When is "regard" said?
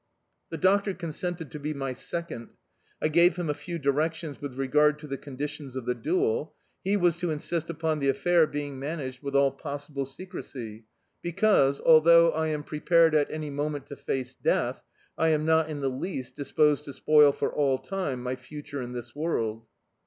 4.57-4.97